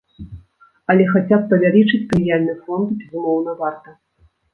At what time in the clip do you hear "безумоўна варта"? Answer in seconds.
3.03-3.95